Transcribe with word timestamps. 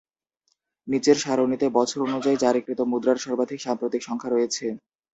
নিচের 0.87 1.17
সারণিতে 1.19 1.67
বছর 1.77 1.99
অনুযায়ী 2.07 2.37
জারিকৃত 2.37 2.79
মুদ্রার 2.91 3.17
সর্বাধিক 3.17 3.59
সাম্প্রতিক 3.61 4.01
সংখ্যা 4.03 4.29
রয়েছে। 4.31 4.65